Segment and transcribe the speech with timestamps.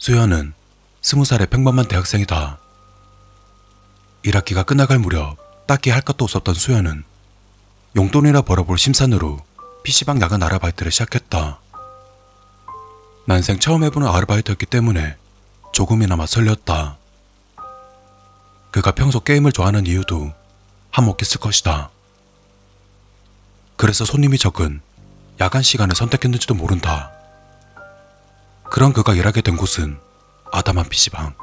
[0.00, 0.54] 수연은
[1.02, 2.58] 스무 살의 평범한 대학생이다.
[4.24, 7.04] 1학기가 끝나갈 무렵 딱히 할 것도 없었던 수연은
[7.94, 9.38] 용돈이나 벌어볼 심산으로
[9.82, 11.60] PC방 야간 아르바이트를 시작했다.
[13.26, 15.18] 난생 처음 해보는 아르바이트였기 때문에
[15.74, 16.96] 조금이나마 설렸다.
[18.70, 20.32] 그가 평소 게임을 좋아하는 이유도
[20.92, 21.90] 한몫했을 것이다.
[23.76, 24.80] 그래서 손님이 적은
[25.40, 27.19] 야간 시간을 선택했는지도 모른다.
[28.70, 29.98] 그런 그가 일하게 된 곳은
[30.52, 31.34] 아담한 PC방.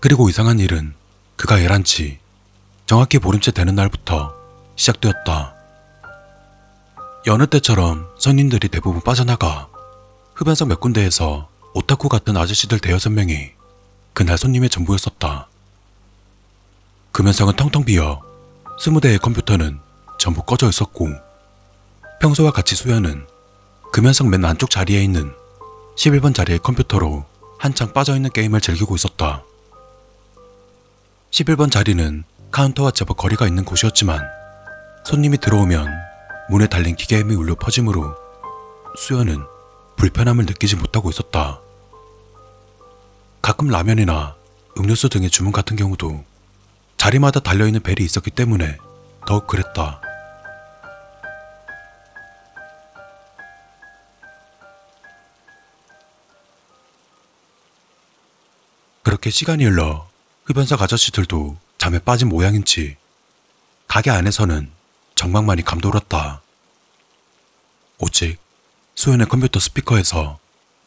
[0.00, 0.94] 그리고 이상한 일은
[1.34, 2.20] 그가 일한 지
[2.86, 4.32] 정확히 보름째 되는 날부터
[4.76, 5.54] 시작되었다.
[7.26, 9.68] 여느 때처럼 손님들이 대부분 빠져나가
[10.34, 13.50] 흡연석 몇 군데에서 오타쿠 같은 아저씨들 대여섯 명이
[14.14, 15.48] 그날 손님의 전부였었다.
[17.10, 18.22] 금연석은 텅텅 비어
[18.78, 19.80] 스무 대의 컴퓨터는
[20.18, 21.08] 전부 꺼져 있었고
[22.20, 23.26] 평소와 같이 수연은
[23.92, 25.39] 금연석 맨 안쪽 자리에 있는
[26.00, 27.26] 11번 자리의 컴퓨터로
[27.58, 29.44] 한창 빠져있는 게임을 즐기고 있었다.
[31.30, 34.18] 11번 자리는 카운터와 제법 거리가 있는 곳이었지만
[35.04, 35.86] 손님이 들어오면
[36.48, 38.16] 문에 달린 기계음이 울려 퍼지므로
[38.96, 39.44] 수연은
[39.96, 41.60] 불편함을 느끼지 못하고 있었다.
[43.42, 44.36] 가끔 라면이나
[44.78, 46.24] 음료수 등의 주문 같은 경우도
[46.96, 48.78] 자리마다 달려있는 벨이 있었기 때문에
[49.26, 50.00] 더욱 그랬다.
[59.10, 60.08] 그렇게 시간이 흘러
[60.44, 62.96] 흡연석 아저씨들도 잠에 빠진 모양인지
[63.88, 64.70] 가게 안에서는
[65.16, 66.42] 정막만이 감돌았다.
[67.98, 68.38] 오직
[68.94, 70.38] 수연의 컴퓨터 스피커에서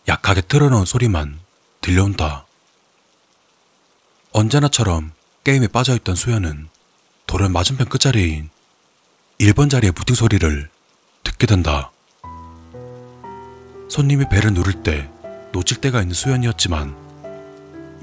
[0.07, 1.37] 약하게 틀어놓은 소리만
[1.81, 2.45] 들려온다.
[4.31, 5.11] 언제나처럼
[5.43, 6.69] 게임에 빠져있던 수연은
[7.25, 8.49] 돌을 맞은편 끝자리인
[9.41, 10.69] 1번 자리의 부팅 소리를
[11.25, 11.91] 듣게 된다.
[13.89, 15.11] 손님이 배를 누를 때
[15.51, 17.02] 놓칠 때가 있는 수연이었지만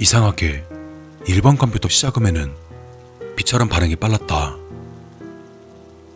[0.00, 0.64] 이상하게
[1.26, 2.54] 1번 컴퓨터 시작음에는
[3.36, 4.56] 비처럼 반응이 빨랐다.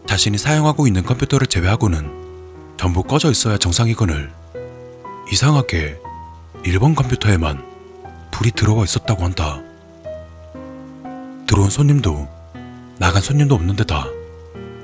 [0.07, 4.33] 자신이 사용하고 있는 컴퓨터를 제외하고는 전부 꺼져 있어야 정상이거늘
[5.31, 6.01] 이상하게
[6.65, 7.63] 1번 컴퓨터에만
[8.31, 9.61] 불이 들어와 있었다고 한다.
[11.47, 12.27] 들어온 손님도
[12.99, 14.07] 나간 손님도 없는 데다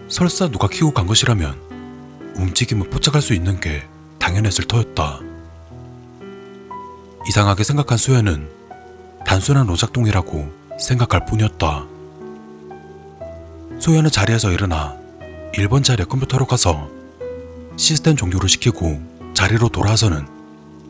[0.08, 3.82] 설사 누가 키고 간 것이라면 움직임을 포착할 수 있는 게
[4.18, 5.20] 당연했을 터였다.
[7.26, 8.59] 이상하게 생각한 수연은
[9.30, 11.86] 단순한 오작동이라고 생각할 뿐이었다.
[13.78, 14.96] 소연은 자리에서 일어나
[15.54, 16.90] 1번 자리에 컴퓨터로 가서
[17.76, 19.00] 시스템 종료를 시키고
[19.32, 20.26] 자리로 돌아와서는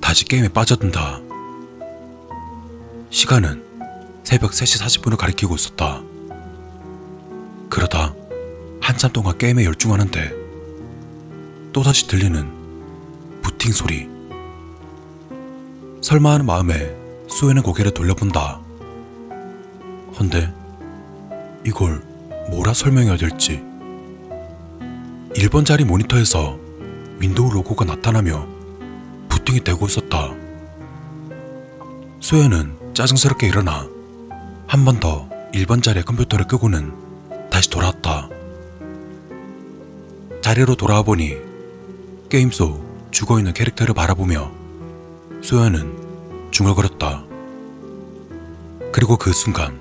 [0.00, 1.20] 다시 게임에 빠져든다.
[3.10, 3.62] 시간은
[4.24, 6.00] 새벽 3시 40분을 가리키고 있었다.
[7.68, 8.14] 그러다
[8.80, 10.32] 한참 동안 게임에 열중하는데
[11.74, 12.50] 또다시 들리는
[13.42, 14.08] 부팅 소리.
[16.00, 16.99] 설마 하는 마음에
[17.30, 18.60] 수연의 고개를 돌려본다.
[20.18, 20.52] 헌데
[21.64, 22.02] 이걸
[22.50, 23.62] 뭐라 설명해야 될지.
[25.34, 26.58] 1번 자리 모니터에서
[27.18, 28.46] 윈도우 로고가 나타나며
[29.28, 30.32] 부팅이 되고 있었다.
[32.20, 33.86] 수연은 짜증스럽게 일어나
[34.66, 36.92] 한 번 더 1번 자리의 컴퓨터를 끄고는
[37.50, 38.28] 다시 돌아왔다.
[40.42, 41.36] 자리로 돌아와 보니
[42.28, 44.50] 게임 속 죽어있는 캐릭터를 바라보며
[45.42, 45.99] 수연은
[46.50, 47.24] 중얼거렸다.
[48.92, 49.78] 그리고 그 순간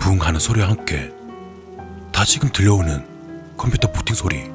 [0.00, 1.12] 붕 하는 소리와 함께
[2.12, 3.04] 다시금 들려오는
[3.56, 4.50] 컴퓨터 부팅 소리.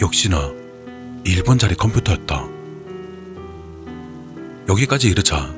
[0.00, 0.52] 역시나
[1.24, 2.46] 1번 자리 컴퓨터였다.
[4.68, 5.54] 여기까지 이르자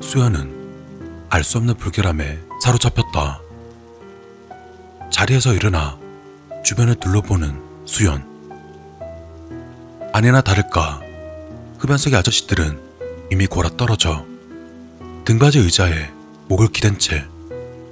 [0.00, 0.58] 수연은
[1.28, 3.40] 알 수 없는 불결함에 사로잡혔다.
[5.10, 5.98] 자리에서 일어나
[6.64, 8.28] 주변을 둘러보는 수연.
[10.12, 11.00] 아니나 다를까
[11.78, 12.89] 흡연석의 아저씨들은
[13.30, 14.26] 이미 골아 떨어져
[15.24, 16.10] 등받이 의자에
[16.48, 17.24] 목을 기댄 채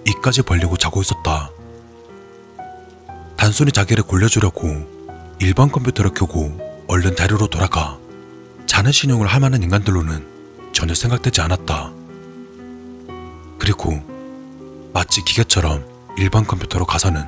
[0.05, 1.51] 이까지 벌리고 자고 있었다.
[3.37, 4.67] 단순히 자기를 골려주려고
[5.41, 6.59] 1번 컴퓨터를 켜고
[6.89, 7.99] 얼른 자리로 돌아가
[8.67, 10.27] 자는 신용을 할 만한 인간들로는
[10.73, 11.93] 전혀 생각되지 않았다.
[13.61, 14.01] 그리고
[14.93, 15.85] 마치 기계처럼
[16.17, 17.25] 1번 컴퓨터로 가서는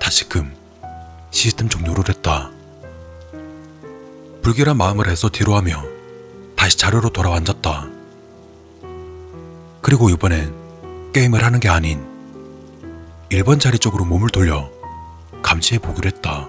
[0.00, 0.50] 다시금
[1.30, 2.50] 시스템 종료를 했다.
[4.40, 5.91] 불길한 마음을 해서 뒤로 하며
[6.62, 7.88] 다시 자료로 돌아와 앉았다.
[9.80, 12.00] 그리고 이번엔 게임을 하는 게 아닌
[13.30, 14.70] 1번 자리 쪽으로 몸을 돌려
[15.42, 16.48] 감시해 보기로 했다.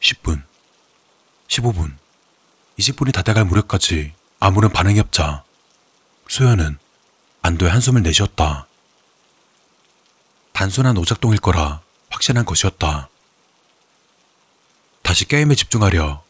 [0.00, 0.42] (10분)
[1.46, 1.92] (15분)
[2.76, 5.44] (20분이 다 돼갈 무렵까지) 아무런 반응이 없자
[6.26, 6.78] 수연은
[7.42, 8.66] 안도의 한숨을 내쉬었다.
[10.62, 13.08] 단순한 오작동일 거라 확신한 것이었다.
[15.02, 16.22] 다시 게임에 집중하려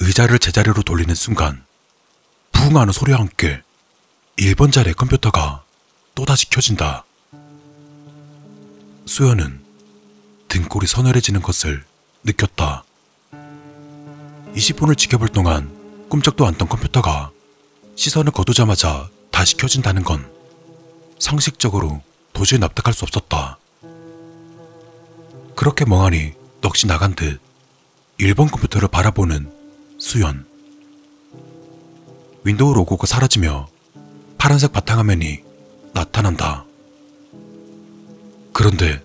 [0.00, 1.64] 의자를 제자리로 돌리는 순간
[2.50, 3.62] 붕 하는 소리와 함께
[4.38, 5.62] 1번 자리의 컴퓨터가
[6.16, 7.04] 또다시 켜진다.
[9.06, 9.64] 수연은
[10.48, 11.84] 등골이 서늘해지는 것을
[12.24, 12.82] 느꼈다.
[14.56, 17.30] 20분을 지켜볼 동안 꿈쩍도 않던 컴퓨터가
[17.94, 20.28] 시선을 거두자마자 다시 켜진다는 건
[21.20, 22.02] 상식적으로
[22.32, 23.60] 도저히 납득할 수 없었다.
[25.66, 27.40] 그렇게 멍하니 넋이 나간 듯
[28.20, 29.50] 1번 컴퓨터를 바라보는
[29.98, 30.46] 수연.
[32.44, 33.66] 윈도우 로고가 사라지며
[34.38, 35.42] 파란색 바탕화면이
[35.92, 36.64] 나타난다.
[38.52, 39.02] 그런데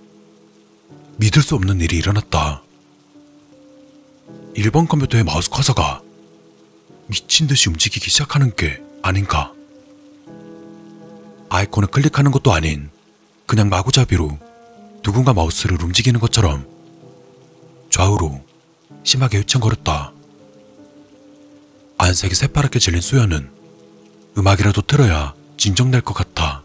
[1.17, 2.61] 믿을 수 없는 일이 일어났다.
[4.55, 6.03] 1번 컴퓨터의 마우스 커서가
[7.07, 9.51] 미친 듯이 움직이기 시작하는 게 아닌가.
[11.49, 12.91] 아이콘을 클릭하는 것도 아닌
[13.47, 14.50] 그냥 마구잡이로
[15.01, 16.68] 누군가 마우스를 움직이는 것처럼
[17.89, 18.44] 좌우로
[19.03, 20.13] 심하게 휘청거렸다.
[21.98, 23.50] 안색이 새파랗게 질린 수연은
[24.38, 26.63] 음악이라도 틀어야 진정될 것 같아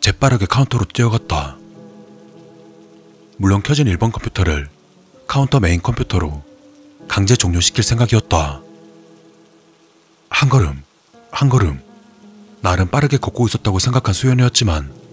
[0.00, 1.56] 재빠르게 카운터로 뛰어갔다.
[3.36, 4.68] 물론 켜진 1번 컴퓨터를
[5.26, 6.42] 카운터 메인 컴퓨터로
[7.08, 8.60] 강제 종료시킬 생각이었다.
[10.28, 10.82] 한 걸음,
[11.30, 11.80] 한 걸음,
[12.60, 15.03] 나름 빠르게 걷고 있었다고 생각한 수연이었지만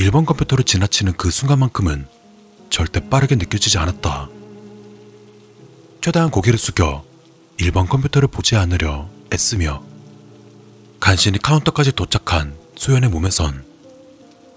[0.00, 2.06] 1번 컴퓨터를 지나치는 그 순간만큼은
[2.70, 4.30] 절대 빠르게 느껴지지 않았다.
[6.00, 7.04] 최대한 고개를 숙여
[7.58, 9.82] 1번 컴퓨터를 보지 않으려 애쓰며
[11.00, 13.62] 간신히 카운터까지 도착한 수연의 몸에선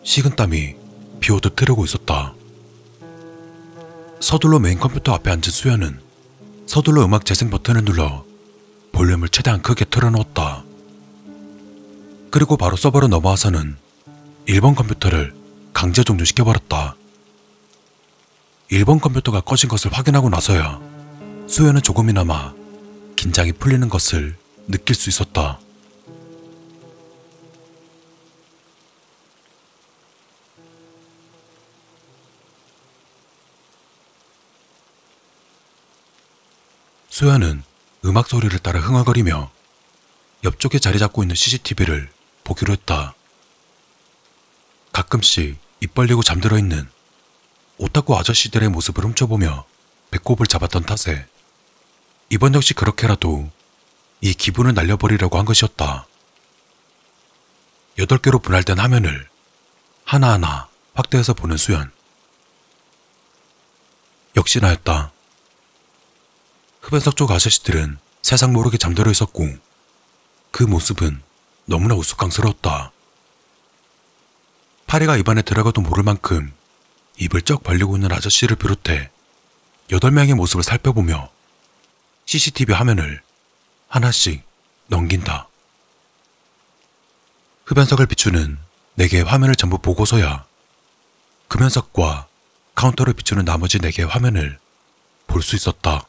[0.03, 0.75] 식은땀이
[1.19, 2.33] 비오듯 흐르고 있었다.
[4.21, 5.99] 서둘러 메인 컴퓨터 앞에 앉은 수연은
[6.67, 8.23] 서둘러 음악 재생 버튼을 눌러
[8.93, 10.63] 볼륨을 최대한 크게 틀어놓았다.
[12.31, 13.83] 그리고 바로 서버로 넘어와서는
[14.47, 15.33] 1번 컴퓨터를
[15.73, 16.95] 강제 종료시켜버렸다.
[18.71, 20.81] 1번 컴퓨터가 꺼진 것을 확인하고 나서야
[21.47, 22.53] 수연은 조금이나마
[23.15, 24.35] 긴장이 풀리는 것을
[24.67, 25.59] 느낄 수 있었다.
[37.09, 37.63] 수연은
[38.05, 39.51] 음악 소리를 따라 흥얼거리며
[40.43, 42.09] 옆쪽에 자리 잡고 있는 CCTV를
[42.43, 43.13] 보기로 했다.
[45.03, 46.89] 가끔씩 입 벌리고 잠들어 있는
[47.77, 49.65] 오타쿠 아저씨들의 모습을 훔쳐보며
[50.11, 51.27] 배꼽을 잡았던 탓에
[52.29, 53.51] 이번 역시 그렇게라도
[54.21, 56.07] 이 기분을 날려버리려고 한 것이었다.
[57.99, 59.27] 여덟 개로 분할된 화면을
[60.05, 61.91] 하나하나 확대해서 보는 수연.
[64.35, 65.11] 역시나였다.
[66.81, 69.47] 흡연석 쪽 아저씨들은 세상 모르게 잠들어 있었고
[70.51, 71.21] 그 모습은
[71.65, 72.91] 너무나 우스꽝스러웠다.
[74.93, 76.53] 파리가 입안에 들어가도 모를 만큼
[77.17, 79.09] 입을 쩍 벌리고 있는 아저씨를 비롯해
[79.91, 81.31] 여덟 명의 모습을 살펴보며
[82.27, 83.23] CCTV 화면을
[83.87, 84.43] 하나씩
[84.89, 85.47] 넘긴다.
[87.65, 88.59] 흡연석을 비추는
[88.93, 90.45] 네 개의 화면을 전부 보고서야
[91.47, 92.27] 금연석과
[92.75, 94.59] 카운터를 비추는 나머지 네 개의 화면을
[95.25, 96.05] 볼 수 있었다.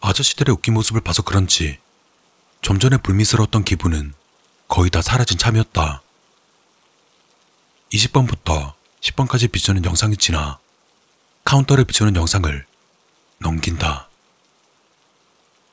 [0.00, 1.78] 아저씨들의 웃긴 모습을 봐서 그런지
[2.62, 4.14] 좀 전에 불미스러웠던 기분은
[4.68, 6.03] 거의 다 사라진 참이었다.
[7.94, 10.58] 20번부터 10번까지 비추는 영상이 지나
[11.44, 12.66] 카운터를 비추는 영상을
[13.38, 14.08] 넘긴다.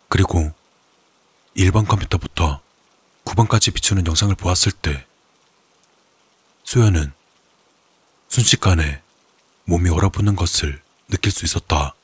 [0.08, 0.52] 그리고
[1.58, 2.62] 1번 컴퓨터부터
[3.26, 5.06] 9번까지 비추는 영상을 보았을 때
[6.64, 7.12] 수연은
[8.28, 9.02] 순식간에
[9.66, 11.96] 몸이 얼어붙는 것을 느낄 수 있었다.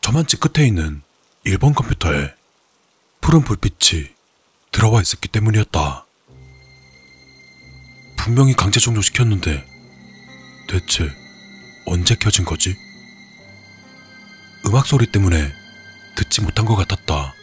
[0.00, 1.02] 저만치 끝에 있는
[1.46, 2.34] 1번 컴퓨터에
[3.20, 4.08] 푸른 불빛이
[4.72, 6.04] 들어와 있었기 때문이었다.
[8.24, 9.66] 분명히 강제 종료시켰는데
[10.66, 11.14] 대체
[11.84, 12.74] 언제 켜진 거지?
[14.64, 15.52] 음악 소리 때문에
[16.16, 17.34] 듣지 못한 것 같았다.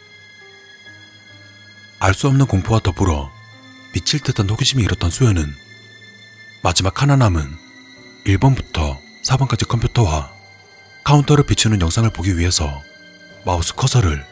[2.00, 3.30] 알 수 없는 공포와 더불어
[3.94, 5.54] 미칠 듯한 호기심이 일었던 수연은
[6.64, 7.56] 마지막 하나 남은
[8.26, 10.32] 1번부터 4번까지 컴퓨터와
[11.04, 12.82] 카운터를 비추는 영상을 보기 위해서
[13.46, 14.26] 마우스 커서를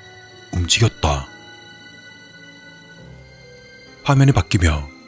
[0.51, 1.29] 움직였다.
[4.03, 5.00] 화면이 바뀌며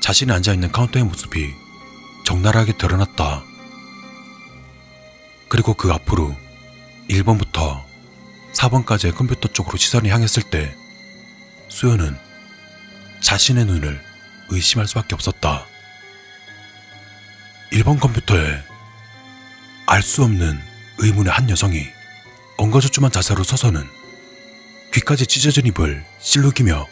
[0.00, 1.52] 자신이 앉아있는 카운터의 모습이
[2.24, 3.42] 적나라하게 드러났다.
[5.48, 6.36] 그리고 그 앞으로
[7.08, 7.84] 1번부터
[8.52, 10.74] 4번까지의 컴퓨터 쪽으로 시선이 향했을 때
[11.68, 12.16] 수연은
[13.20, 14.00] 자신의 눈을
[14.50, 15.66] 의심할 수밖에 없었다.
[17.72, 18.62] 1번 컴퓨터에
[19.86, 20.60] 알 수 없는
[20.98, 21.86] 의문의 한 여성이
[22.58, 23.86] 엉거주춤한 자세로 서서는
[24.92, 26.86] 귀까지 찢어진 입을 실룩이며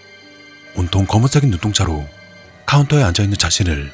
[0.77, 2.09] 온통 검은색인 눈동자로
[2.67, 3.93] 카운터에 앉아있는 자신을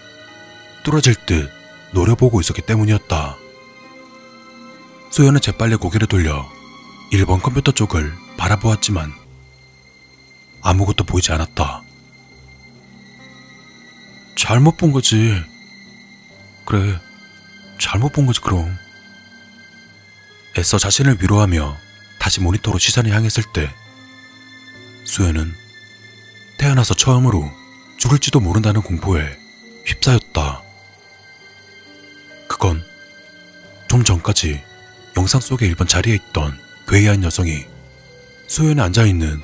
[0.83, 1.51] 뚫어질 듯
[1.93, 3.37] 노려보고 있었기 때문이었다.
[5.11, 6.51] 소연은 재빨리 고개를 돌려
[7.13, 9.13] 1번 컴퓨터 쪽을 바라보았지만
[10.63, 11.83] 아무것도 보이지 않았다.
[14.37, 15.35] 잘못 본 거지.
[16.65, 16.99] 그래,
[17.79, 18.77] 잘못 본 거지, 그럼.
[20.57, 21.77] 애써 자신을 위로하며
[22.19, 23.71] 다시 모니터로 시선이 향했을 때,
[25.05, 25.55] 수연은
[26.59, 27.62] 태어나서 처음으로
[28.03, 29.23] 죽을지도 모른다는 공포에
[29.87, 30.61] 휩싸였다.
[32.49, 32.83] 그건
[33.89, 34.61] 좀 전까지
[35.17, 37.65] 영상 속의 1번 자리에 있던 괴이한 여성이
[38.49, 39.41] 수연에 앉아있는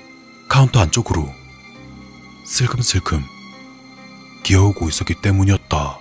[0.49, 1.33] 카운터 안쪽으로
[2.47, 3.23] 슬금슬금
[4.43, 6.01] 기어오고 있었기 때문이었다.